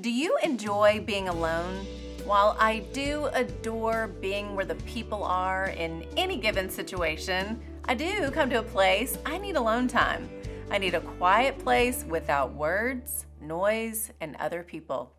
Do 0.00 0.12
you 0.12 0.38
enjoy 0.44 1.02
being 1.04 1.28
alone? 1.28 1.84
While 2.24 2.56
I 2.60 2.84
do 2.92 3.28
adore 3.32 4.06
being 4.20 4.54
where 4.54 4.64
the 4.64 4.76
people 4.76 5.24
are 5.24 5.70
in 5.70 6.06
any 6.16 6.36
given 6.36 6.70
situation, 6.70 7.60
I 7.86 7.96
do 7.96 8.30
come 8.30 8.48
to 8.50 8.60
a 8.60 8.62
place 8.62 9.18
I 9.26 9.38
need 9.38 9.56
alone 9.56 9.88
time. 9.88 10.30
I 10.70 10.78
need 10.78 10.94
a 10.94 11.00
quiet 11.00 11.58
place 11.58 12.04
without 12.08 12.52
words, 12.52 13.26
noise, 13.40 14.12
and 14.20 14.36
other 14.36 14.62
people. 14.62 15.14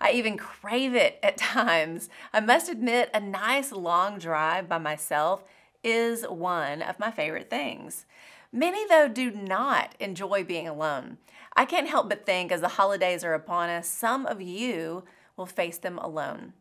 I 0.00 0.12
even 0.12 0.36
crave 0.36 0.94
it 0.94 1.18
at 1.24 1.36
times. 1.36 2.08
I 2.32 2.38
must 2.38 2.70
admit, 2.70 3.10
a 3.12 3.18
nice 3.18 3.72
long 3.72 4.20
drive 4.20 4.68
by 4.68 4.78
myself 4.78 5.42
is 5.82 6.22
one 6.22 6.82
of 6.82 7.00
my 7.00 7.10
favorite 7.10 7.50
things. 7.50 8.06
Many, 8.52 8.84
though, 8.88 9.06
do 9.06 9.30
not 9.30 9.94
enjoy 10.00 10.42
being 10.42 10.66
alone. 10.66 11.18
I 11.54 11.64
can't 11.64 11.88
help 11.88 12.08
but 12.08 12.26
think 12.26 12.50
as 12.50 12.60
the 12.60 12.68
holidays 12.68 13.22
are 13.22 13.34
upon 13.34 13.70
us, 13.70 13.88
some 13.88 14.26
of 14.26 14.40
you 14.40 15.04
will 15.36 15.46
face 15.46 15.78
them 15.78 15.98
alone. 15.98 16.54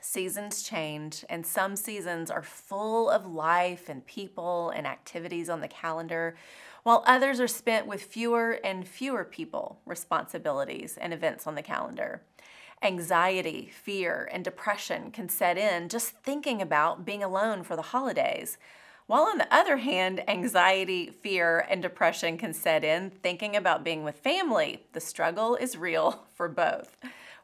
Seasons 0.00 0.62
change, 0.62 1.24
and 1.28 1.44
some 1.44 1.76
seasons 1.76 2.30
are 2.30 2.42
full 2.42 3.10
of 3.10 3.26
life 3.26 3.88
and 3.88 4.06
people 4.06 4.70
and 4.70 4.86
activities 4.86 5.50
on 5.50 5.60
the 5.60 5.68
calendar, 5.68 6.36
while 6.84 7.02
others 7.06 7.40
are 7.40 7.48
spent 7.48 7.86
with 7.86 8.02
fewer 8.02 8.52
and 8.64 8.86
fewer 8.86 9.24
people, 9.24 9.80
responsibilities, 9.84 10.96
and 10.98 11.12
events 11.12 11.46
on 11.46 11.54
the 11.54 11.62
calendar. 11.62 12.22
Anxiety, 12.82 13.68
fear, 13.72 14.28
and 14.32 14.44
depression 14.44 15.10
can 15.10 15.28
set 15.28 15.58
in 15.58 15.88
just 15.88 16.10
thinking 16.22 16.62
about 16.62 17.04
being 17.04 17.22
alone 17.22 17.62
for 17.62 17.74
the 17.74 17.82
holidays. 17.82 18.58
While 19.06 19.22
on 19.22 19.38
the 19.38 19.54
other 19.54 19.76
hand, 19.76 20.28
anxiety, 20.28 21.10
fear, 21.10 21.64
and 21.70 21.80
depression 21.80 22.36
can 22.38 22.52
set 22.52 22.82
in 22.82 23.10
thinking 23.10 23.54
about 23.54 23.84
being 23.84 24.02
with 24.02 24.18
family. 24.18 24.82
The 24.94 25.00
struggle 25.00 25.54
is 25.54 25.76
real 25.76 26.26
for 26.34 26.48
both. 26.48 26.96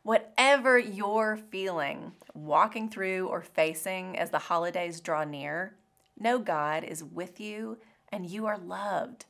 Whatever 0.03 0.77
you're 0.77 1.37
feeling, 1.37 2.13
walking 2.35 2.89
through, 2.89 3.29
or 3.29 3.43
facing 3.43 4.19
as 4.19 4.31
the 4.31 4.41
holidays 4.41 5.01
draw 5.01 5.23
near, 5.23 5.77
know 6.19 6.41
God 6.41 6.83
is 6.83 7.05
with 7.05 7.39
you 7.39 7.79
and 8.11 8.27
you 8.27 8.47
are 8.47 8.59
loved. 8.59 9.27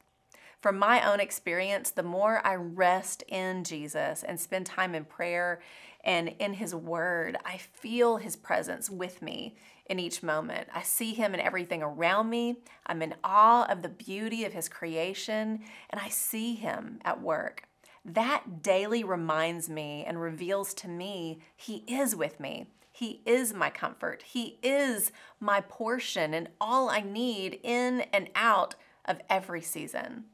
From 0.63 0.79
my 0.79 1.11
own 1.13 1.19
experience, 1.19 1.91
the 1.91 2.05
more 2.05 2.41
I 2.47 2.55
rest 2.55 3.25
in 3.27 3.65
Jesus 3.65 4.23
and 4.23 4.39
spend 4.39 4.65
time 4.65 4.95
in 4.95 5.05
prayer 5.05 5.61
and 6.05 6.29
in 6.39 6.55
His 6.55 6.73
Word, 6.73 7.37
I 7.45 7.57
feel 7.57 8.19
His 8.19 8.37
presence 8.37 8.89
with 8.89 9.23
me 9.23 9.57
in 9.87 9.99
each 9.99 10.23
moment. 10.23 10.69
I 10.73 10.83
see 10.83 11.15
Him 11.15 11.35
in 11.35 11.41
everything 11.41 11.83
around 11.83 12.31
me. 12.31 12.61
I'm 12.87 13.03
in 13.03 13.17
awe 13.25 13.67
of 13.69 13.83
the 13.83 13.89
beauty 13.89 14.45
of 14.45 14.53
His 14.53 14.69
creation, 14.69 15.63
and 15.91 16.01
I 16.01 16.09
see 16.09 16.55
Him 16.55 17.01
at 17.05 17.21
work. 17.21 17.65
That 18.05 18.63
daily 18.63 19.03
reminds 19.03 19.69
me 19.69 20.05
and 20.07 20.23
reveals 20.23 20.75
to 20.75 20.89
me 20.89 21.41
He 21.57 21.79
is 21.89 22.15
with 22.15 22.39
me. 22.39 22.69
He 22.93 23.21
is 23.27 23.53
my 23.53 23.71
comfort. 23.71 24.23
He 24.23 24.61
is 24.63 25.11
my 25.41 25.61
portion 25.61 26.35
and 26.35 26.51
all 26.61 26.89
I 26.89 27.01
need 27.01 27.59
in 27.65 28.03
and 28.13 28.31
out 28.37 28.77
of 29.05 29.19
every 29.29 29.63
season. 29.63 30.27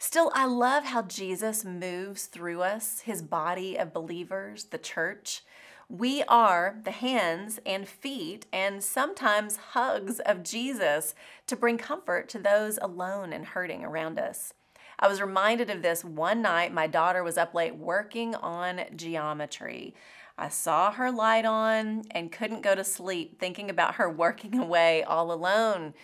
Still, 0.00 0.30
I 0.32 0.46
love 0.46 0.84
how 0.84 1.02
Jesus 1.02 1.64
moves 1.64 2.26
through 2.26 2.62
us, 2.62 3.00
his 3.00 3.20
body 3.20 3.76
of 3.76 3.92
believers, 3.92 4.64
the 4.66 4.78
church. 4.78 5.42
We 5.88 6.22
are 6.28 6.78
the 6.84 6.92
hands 6.92 7.58
and 7.66 7.88
feet 7.88 8.46
and 8.52 8.84
sometimes 8.84 9.56
hugs 9.56 10.20
of 10.20 10.44
Jesus 10.44 11.16
to 11.48 11.56
bring 11.56 11.78
comfort 11.78 12.28
to 12.28 12.38
those 12.38 12.78
alone 12.80 13.32
and 13.32 13.44
hurting 13.44 13.84
around 13.84 14.20
us. 14.20 14.54
I 15.00 15.08
was 15.08 15.20
reminded 15.20 15.68
of 15.68 15.82
this 15.82 16.04
one 16.04 16.42
night. 16.42 16.72
My 16.72 16.86
daughter 16.86 17.24
was 17.24 17.36
up 17.36 17.52
late 17.52 17.74
working 17.74 18.36
on 18.36 18.82
geometry. 18.94 19.94
I 20.36 20.48
saw 20.48 20.92
her 20.92 21.10
light 21.10 21.44
on 21.44 22.04
and 22.12 22.30
couldn't 22.30 22.62
go 22.62 22.76
to 22.76 22.84
sleep 22.84 23.40
thinking 23.40 23.68
about 23.68 23.96
her 23.96 24.08
working 24.08 24.58
away 24.60 25.02
all 25.02 25.32
alone. 25.32 25.94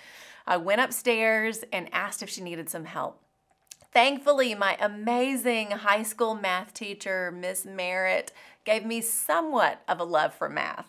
I 0.48 0.56
went 0.56 0.80
upstairs 0.80 1.62
and 1.72 1.88
asked 1.92 2.24
if 2.24 2.28
she 2.28 2.42
needed 2.42 2.68
some 2.68 2.86
help. 2.86 3.23
Thankfully, 3.94 4.56
my 4.56 4.76
amazing 4.80 5.70
high 5.70 6.02
school 6.02 6.34
math 6.34 6.74
teacher, 6.74 7.30
Miss 7.30 7.64
Merritt, 7.64 8.32
gave 8.64 8.84
me 8.84 9.00
somewhat 9.00 9.82
of 9.86 10.00
a 10.00 10.04
love 10.04 10.34
for 10.34 10.48
math. 10.48 10.88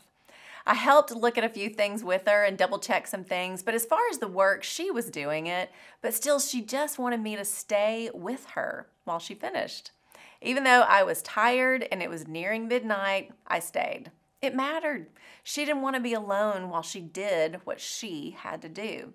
I 0.66 0.74
helped 0.74 1.12
look 1.12 1.38
at 1.38 1.44
a 1.44 1.50
few 1.50 1.70
things 1.70 2.04
with 2.04 2.28
her 2.28 2.44
and 2.44 2.58
double 2.58 2.80
check 2.80 3.06
some 3.06 3.24
things, 3.24 3.62
but 3.62 3.76
as 3.76 3.86
far 3.86 4.00
as 4.10 4.18
the 4.18 4.28
work, 4.28 4.64
she 4.64 4.90
was 4.90 5.12
doing 5.12 5.46
it, 5.46 5.70
but 6.02 6.16
still, 6.16 6.40
she 6.40 6.64
just 6.64 6.98
wanted 6.98 7.22
me 7.22 7.36
to 7.36 7.46
stay 7.46 8.10
with 8.12 8.44
her 8.56 8.88
while 9.04 9.20
she 9.20 9.36
finished. 9.36 9.92
Even 10.42 10.64
though 10.64 10.82
I 10.82 11.04
was 11.04 11.22
tired 11.22 11.88
and 11.92 12.02
it 12.02 12.10
was 12.10 12.28
nearing 12.28 12.68
midnight, 12.68 13.32
I 13.46 13.60
stayed. 13.60 14.10
It 14.42 14.56
mattered. 14.56 15.10
She 15.44 15.64
didn't 15.64 15.84
want 15.84 15.96
to 15.96 16.02
be 16.02 16.14
alone 16.14 16.72
while 16.72 16.82
she 16.82 17.02
did 17.02 17.62
what 17.66 17.80
she 17.80 18.36
had 18.40 18.64
to 18.64 18.70
do. 18.70 19.14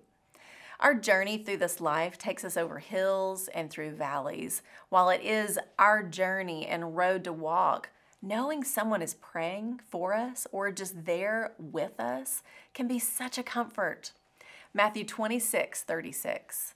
Our 0.81 0.95
journey 0.95 1.37
through 1.37 1.57
this 1.57 1.79
life 1.79 2.17
takes 2.17 2.43
us 2.43 2.57
over 2.57 2.79
hills 2.79 3.47
and 3.49 3.69
through 3.69 3.91
valleys. 3.91 4.63
While 4.89 5.09
it 5.09 5.21
is 5.21 5.59
our 5.77 6.01
journey 6.01 6.65
and 6.65 6.97
road 6.97 7.23
to 7.25 7.33
walk, 7.33 7.89
knowing 8.19 8.63
someone 8.63 9.03
is 9.03 9.13
praying 9.13 9.81
for 9.87 10.15
us 10.15 10.47
or 10.51 10.71
just 10.71 11.05
there 11.05 11.53
with 11.59 11.99
us 11.99 12.41
can 12.73 12.87
be 12.87 12.97
such 12.97 13.37
a 13.37 13.43
comfort. 13.43 14.11
Matthew 14.73 15.03
26, 15.03 15.83
36. 15.83 16.73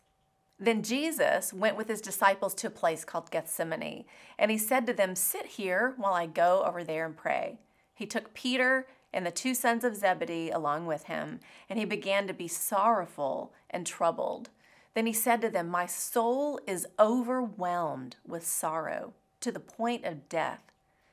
Then 0.60 0.84
Jesus 0.84 1.52
went 1.52 1.76
with 1.76 1.88
his 1.88 2.00
disciples 2.00 2.54
to 2.56 2.68
a 2.68 2.70
place 2.72 3.06
called 3.06 3.32
Gethsemane, 3.32 4.06
and 4.38 4.52
he 4.52 4.58
said 4.60 4.86
to 4.86 4.94
them, 4.94 5.16
Sit 5.16 5.48
here 5.48 5.96
while 5.98 6.14
I 6.14 6.28
go 6.28 6.64
over 6.64 6.84
there 6.84 7.08
and 7.08 7.18
pray. 7.18 7.58
He 7.96 8.06
took 8.06 8.36
Peter 8.36 8.86
and 9.16 9.26
the 9.26 9.32
two 9.32 9.56
sons 9.56 9.86
of 9.86 9.96
Zebedee 9.96 10.52
along 10.52 10.86
with 10.86 11.06
him, 11.06 11.40
and 11.70 11.80
he 11.80 11.86
began 11.86 12.28
to 12.28 12.34
be 12.34 12.50
sorrowful 12.50 13.54
and 13.70 13.88
troubled. 13.88 14.50
Then 14.94 15.06
he 15.06 15.14
said 15.14 15.42
to 15.42 15.50
them, 15.50 15.70
My 15.70 15.86
soul 15.86 16.60
is 16.68 16.86
overwhelmed 17.00 18.18
with 18.28 18.46
sorrow 18.46 19.14
to 19.40 19.52
the 19.52 19.60
point 19.60 20.04
of 20.04 20.28
death. 20.28 20.62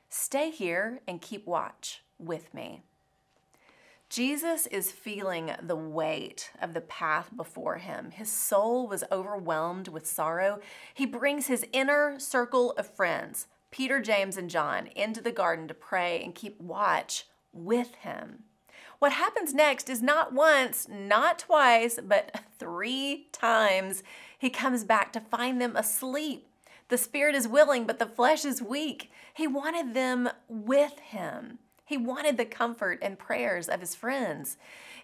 Stay 0.09 0.51
here 0.51 1.01
and 1.07 1.23
keep 1.23 1.47
watch 1.47 2.03
with 2.19 2.53
me. 2.53 2.83
Jesus 4.11 4.67
is 4.67 4.93
feeling 4.93 5.53
the 5.63 5.77
weight 5.77 6.51
of 6.61 6.75
the 6.75 6.83
path 6.83 7.31
before 7.35 7.79
him. 7.79 8.11
His 8.11 8.31
soul 8.31 8.87
was 8.87 9.05
overwhelmed 9.11 9.89
with 9.89 10.07
sorrow. 10.07 10.61
He 10.93 11.07
brings 11.07 11.47
his 11.47 11.65
inner 11.73 12.19
circle 12.19 12.73
of 12.73 12.95
friends, 12.95 13.47
Peter, 13.71 14.01
James, 14.01 14.37
and 14.37 14.51
John, 14.51 14.89
into 14.89 15.23
the 15.23 15.33
garden 15.33 15.67
to 15.69 15.75
pray 15.75 16.23
and 16.23 16.35
keep 16.35 16.61
watch 16.61 17.27
with 17.53 17.95
him. 17.97 18.45
What 18.99 19.13
happens 19.13 19.53
next 19.53 19.91
is 19.91 20.01
not 20.01 20.33
once, 20.33 20.87
not 20.89 21.41
twice, 21.41 21.99
but 22.03 22.41
three 22.59 23.27
times 23.33 24.03
he 24.39 24.51
comes 24.51 24.85
back 24.85 25.13
to 25.13 25.21
find 25.21 25.61
them 25.61 25.77
asleep. 25.77 26.47
The 26.89 26.99
spirit 26.99 27.35
is 27.35 27.49
willing, 27.49 27.85
but 27.85 27.99
the 27.99 28.07
flesh 28.07 28.45
is 28.45 28.63
weak. 28.63 29.11
He 29.35 29.47
wanted 29.47 29.95
them 29.95 30.29
with 30.49 30.99
him. 30.99 31.59
He 31.85 31.97
wanted 31.97 32.37
the 32.37 32.45
comfort 32.45 32.99
and 33.03 33.19
prayers 33.19 33.69
of 33.69 33.81
his 33.81 33.95
friends. 33.95 34.57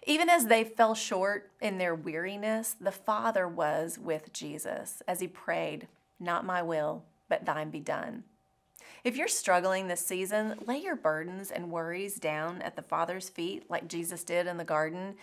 Even 0.05 0.29
as 0.29 0.45
they 0.45 0.63
fell 0.63 0.95
short 0.95 1.51
in 1.61 1.77
their 1.77 1.93
weariness, 1.93 2.75
the 2.79 2.91
Father 2.91 3.47
was 3.47 3.99
with 3.99 4.31
Jesus 4.31 5.01
as 5.07 5.19
he 5.19 5.27
prayed, 5.27 5.87
Not 6.19 6.45
my 6.45 6.61
will, 6.61 7.03
but 7.27 7.45
thine 7.45 7.69
be 7.69 7.79
done. 7.79 8.23
If 9.03 9.15
you're 9.15 9.27
struggling 9.27 9.87
this 9.87 10.05
season, 10.05 10.59
lay 10.65 10.77
your 10.77 10.95
burdens 10.95 11.51
and 11.51 11.71
worries 11.71 12.15
down 12.15 12.61
at 12.61 12.75
the 12.75 12.81
Father's 12.81 13.29
feet 13.29 13.69
like 13.69 13.87
Jesus 13.87 14.23
did 14.23 14.47
in 14.47 14.57
the 14.57 14.63
garden. 14.63 15.15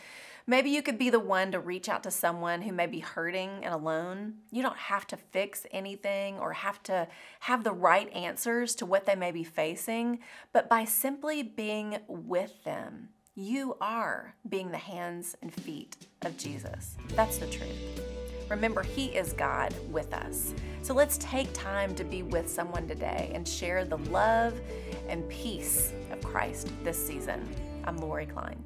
Maybe 0.48 0.70
you 0.70 0.80
could 0.80 0.96
be 0.96 1.10
the 1.10 1.18
one 1.18 1.50
to 1.52 1.58
reach 1.58 1.88
out 1.88 2.04
to 2.04 2.10
someone 2.10 2.62
who 2.62 2.72
may 2.72 2.86
be 2.86 3.00
hurting 3.00 3.64
and 3.64 3.74
alone. 3.74 4.34
You 4.52 4.62
don't 4.62 4.76
have 4.76 5.06
to 5.08 5.16
fix 5.16 5.66
anything 5.72 6.38
or 6.38 6.52
have 6.52 6.82
to 6.84 7.08
have 7.40 7.64
the 7.64 7.72
right 7.72 8.12
answers 8.12 8.76
to 8.76 8.86
what 8.86 9.06
they 9.06 9.16
may 9.16 9.32
be 9.32 9.42
facing, 9.42 10.20
but 10.52 10.68
by 10.68 10.84
simply 10.84 11.42
being 11.42 11.98
with 12.06 12.62
them, 12.62 13.08
you 13.34 13.76
are 13.80 14.34
being 14.48 14.70
the 14.70 14.78
hands 14.78 15.36
and 15.42 15.52
feet 15.52 15.96
of 16.22 16.36
Jesus. 16.36 16.96
That's 17.14 17.38
the 17.38 17.48
truth. 17.48 18.15
Remember, 18.48 18.82
He 18.82 19.06
is 19.06 19.32
God 19.32 19.74
with 19.90 20.12
us. 20.14 20.54
So 20.82 20.94
let's 20.94 21.18
take 21.18 21.52
time 21.52 21.94
to 21.96 22.04
be 22.04 22.22
with 22.22 22.48
someone 22.48 22.86
today 22.86 23.30
and 23.34 23.46
share 23.46 23.84
the 23.84 23.98
love 23.98 24.60
and 25.08 25.28
peace 25.28 25.92
of 26.12 26.20
Christ 26.22 26.70
this 26.84 27.04
season. 27.04 27.48
I'm 27.84 27.96
Lori 27.96 28.26
Klein. 28.26 28.62